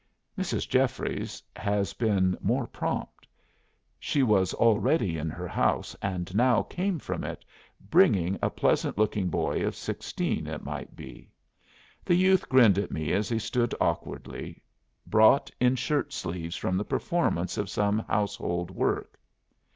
[0.35, 0.67] Mrs.
[0.67, 3.27] Jeffries has been more prompt.
[3.99, 7.45] She was already in her house, and now came from it,
[7.87, 11.29] bringing a pleasant looking boy of sixteen, it might be.
[12.03, 14.63] The youth grinned at me as he stood awkwardly,
[15.05, 19.19] brought in shirtsleeves from the performance of some household work.